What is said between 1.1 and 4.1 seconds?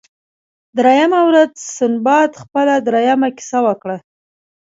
ورځ سنباد خپله دریمه کیسه وکړه.